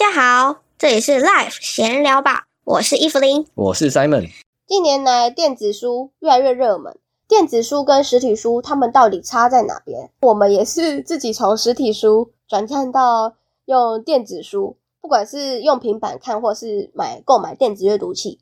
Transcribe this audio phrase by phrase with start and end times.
[0.00, 3.46] 家好，这里是 Life 闲聊吧，我是伊芙琳。
[3.54, 4.30] 我是 Simon。
[4.66, 6.98] 近年来，电子书越来越热门。
[7.28, 10.10] 电子书跟实体书，它们到底差在哪边？
[10.22, 13.34] 我们也是自己从实体书转战到
[13.66, 18.40] 用电子书，不管是用平板看，或是买购买电子阅读器，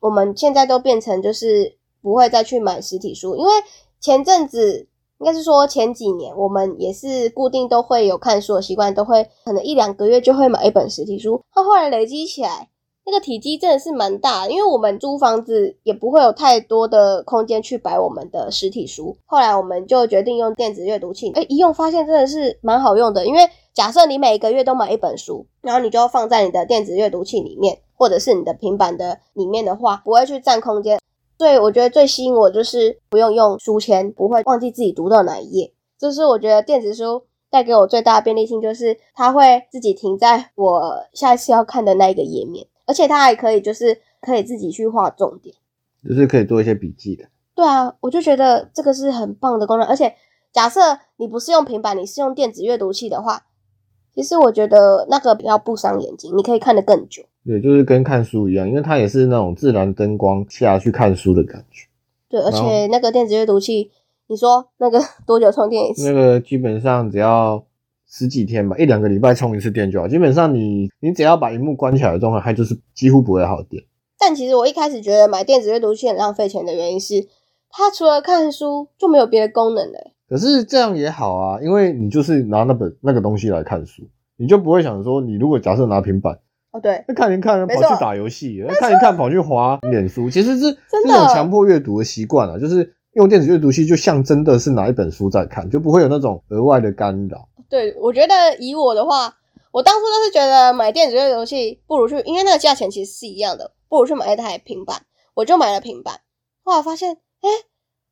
[0.00, 3.52] 我们现在都变成就是不会再去买实体书，因为
[4.00, 4.88] 前阵子
[5.18, 12.68] 应该是说前几年，我们也是固定都会有看书的习惯，都会可能一两个月就会买一本实体书，它后来累积起来。
[13.08, 19.16] 那个体积真的是蛮大，因为我们租房子也不会有太多的空间去摆我们的实体书。
[19.26, 23.24] 后来我们就决定用电子阅读器，哎，一用发现真的是蛮好用的。
[23.24, 30.98] 因为假设你每个月都买一本书，然后你就放在你的电子阅读器里面，或者是你的平板的里面的话，不会去占空间。
[31.38, 35.72] 所以我觉得最吸引我就是不用用书签，不会忘记自己读到哪一页。
[35.98, 42.66] 这是我觉得电子书带给我最大的便利性，就是它会自己停在我下一次要看的那一个页面。
[42.86, 45.54] 而且它还可以，就是可以自己去画重点，
[46.08, 47.24] 就是可以做一些笔记的。
[47.54, 49.88] 对啊，我就觉得这个是很棒的功能。
[49.88, 50.14] 而且
[50.52, 50.80] 假设
[51.16, 53.46] 你不是用平板，你是用电子阅读器的话，
[54.16, 57.22] 其实我觉得那个比较不伤眼睛，你可以看得更久。
[57.44, 61.86] 对，就是跟看书一样，因为它也是那种自然灯光下去看书的感觉。
[62.28, 63.92] 对，而且那个电子阅读器，
[64.26, 66.10] 你说那个多久充电一次？
[66.10, 67.64] 那个基本上只要。
[68.08, 70.06] 十几天吧，一两个礼拜充一次电就好。
[70.06, 73.82] 基本上你你只要把荧幕关起来的状态，它就是几乎不会耗电。
[74.16, 77.26] 但其实我一开始觉得买电子阅读器很浪费钱的原因是，
[77.68, 80.12] 它除了看书就没有别的功能了。
[80.28, 84.02] 可是这样也好啊，因为你就是拿那本那个东西来看书，
[84.36, 86.38] 你就不会想说，你如果假设拿平板，
[86.72, 97.48] 哦对，那看一看跑去打游戏，看一看跑去滑脸书，其实是这种强迫阅读的习惯啊，就是用电子阅读器就像真的是拿一本书在看，就不会有那种额外的干扰。
[97.68, 99.34] 对，我觉得以我的话，
[99.72, 105.02] 我当初都是觉得买电子阅读器不如去，因为那个价钱其实是一样的，不如去买一台平板。
[105.34, 106.20] 我就买了平板，
[106.62, 107.48] 后来发现，哎，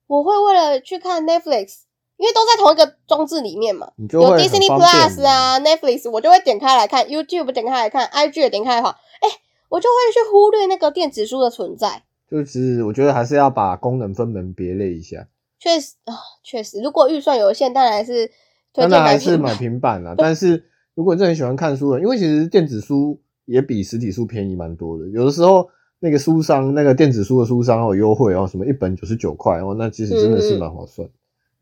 [0.07, 1.84] 我会为了去看 Netflix，
[2.17, 9.29] 因为都在同一个装置里面嘛，有 Disney Plus 啊，Netflix，我就会点开来看 YouTube，点开来看 IG，点开来话，哎，
[9.69, 12.03] 我就会去忽略那个电子书的存在。
[12.31, 15.27] 就是我觉得还是要把功能分门别类一下。
[15.59, 18.31] 确实啊，确实，如果预算有限，当然是。
[18.77, 20.65] 当然还是买平板啦， 但是
[20.97, 25.09] 如果你真的很喜欢看书的，因为其实电子书也比实体书便宜蛮多的。
[25.11, 25.71] 有的时候
[26.01, 31.09] 那个书商，那个电子书的书商有优惠哦，什么一本九十九块哦，那其实真的是蛮划算。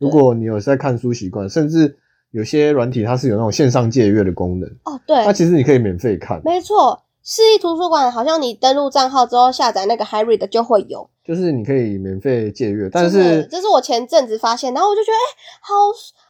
[0.02, 1.96] 如果你有在看书习惯，甚至
[2.32, 6.40] 有些软体它是有那种线上借阅的功能哦，对，那其实你可以免费看。
[6.44, 12.88] 没错，市立图书馆好像你登录账号之后下载那个 HiRead 就会有，就是你可以免费借阅。
[12.90, 15.24] 但是这是我前阵子发现，然后我就觉得哎，
[15.60, 15.74] 好。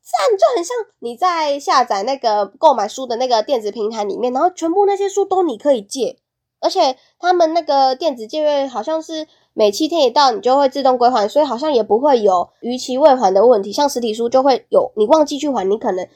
[0.04, 6.18] 这样就很像你在下载那个购买书的那个电子平台里面，然后全部那些书都你可以借，
[6.60, 13.72] 而且他们那个电子借阅好像是每七天一到你就会自动归还，所以好像也不会有逾期未还的问题。
[13.72, 16.06] 像实体书就会有，你忘记去还，你可能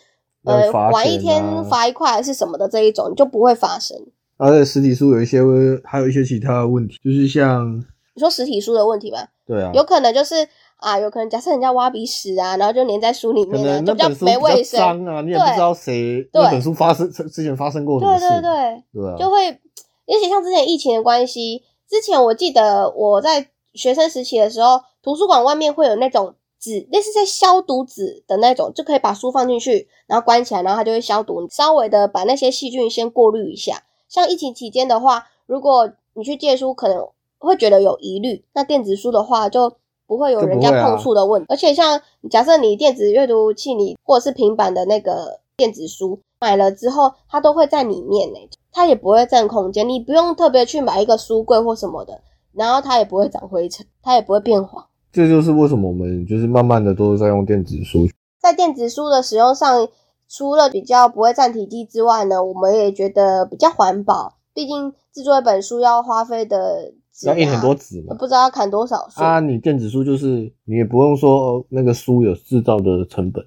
[0.44, 3.96] 呃晚一天罚一块还是什么的这一种，你就不会发生。
[4.36, 5.40] 而且实体书有一些
[5.84, 7.78] 还有一些其他的问题，就是像
[8.14, 9.28] 你说实体书的问题吧？
[9.46, 10.48] 对啊，有可能就是。
[10.78, 15.22] 啊，有可能假设人家挖鼻屎啊，然后就粘在书里面，就比较没卫生啊。
[15.22, 19.48] 你也不知道谁那本书发生之前发生过什么事，对对对，对，就会。
[19.48, 33.84] 而且像之前疫情的关系，之前我记得我在学生时期的时候，图书馆外面会有那种纸，类似在消毒纸的那种，就可以把书放进去，然后关起来，然后它就会消毒，稍微的把那些细菌先过滤一下。
[34.08, 37.08] 像疫情期间的话，如果你去借书，可能
[37.38, 39.76] 会觉得有疑虑，那电子书的话就。
[40.08, 48.38] 不会有人家碰触的问题，而且像假设你电子阅读器你或者是平板的那个电子书买了之后，它都会在里面呢，
[48.70, 52.20] 它也不会占空间，你不用特别去买一个书柜或什么的，
[52.52, 54.84] 然后它也不会长灰尘，它也不会变黄。
[55.10, 58.06] 这就是为什么我们就是慢慢的都是在用电子书，
[58.38, 59.88] 在电子书的使用上，
[60.28, 66.92] 除了比较不会占体积之外呢，我们也觉得比较环保，毕竟制作一本书要花费的。
[67.24, 68.14] 要印很多纸嘛？
[68.18, 69.40] 不知道要砍多少书啊！
[69.40, 73.42] 你电子书就是你也不用说那个书有制造的成本，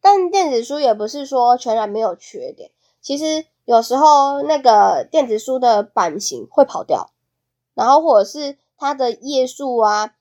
[0.00, 2.70] 但电子书也不是说全然没有缺点，
[3.00, 7.10] 其实有时候那个电子书的版型会跑掉，
[7.74, 10.14] 然后或者是它的页数啊，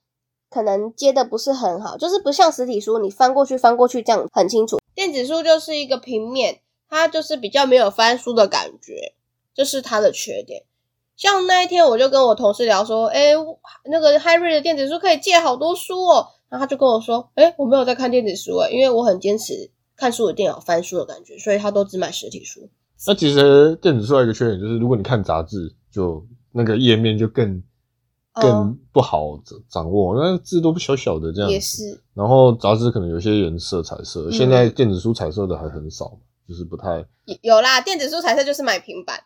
[0.49, 4.79] 可能接的不是很好，就是不像实体书，你翻过去翻过去这样很清楚。
[4.93, 6.59] 电子书就是一个平面，
[6.89, 9.13] 它就是比较没有翻书的感觉，
[9.53, 10.63] 这是它的缺点。
[11.15, 13.31] 像那一天，我就跟我同事聊说，哎，
[13.85, 16.27] 那个 Harry 的电子书可以借好多书哦。
[16.51, 22.69] 然后他就跟我说，哎，我没有在看电子书，哎，因为我很坚持看书的电脑翻书的感觉，所以他都只买实体书。
[23.07, 27.63] 那其实电子书还有一个缺点就是，如果你看杂志，就那个页面就更
[28.33, 31.53] 哦更不好掌掌握，那字都小小的这样子。
[31.53, 37.05] 也是，然后杂志可能有些颜色彩色，嗯现在电子书彩色的还很少，就是不太。
[37.41, 39.17] 有啦，电子书彩色就是买平板。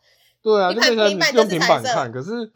[0.43, 2.49] 对啊，你看就变成平板就是看，可是有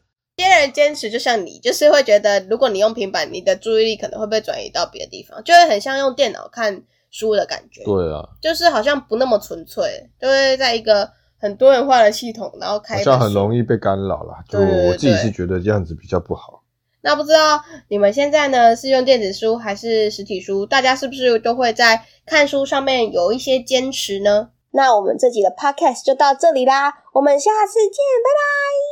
[0.43, 7.83] 些人坚持，就像你，就是会觉得，如果你用平板，你的注意力可能会被转移到别的地方，就会很像用电脑看书的感觉。
[7.83, 11.09] 对啊，就是好像不那么纯粹，就会在一个
[11.39, 14.43] 很多元化的系统，然后开好像很容易被干扰啦。
[14.47, 16.63] 就我自己是觉得这样子比较不好。
[17.01, 20.65] 那不知道你们现在呢是用电子书还是实体书？
[20.65, 24.49] 大家是不是都会在看书上面有一些坚持呢？
[24.71, 28.88] 那我们这集的 podcast 就到这里啦，我们下次见，拜拜。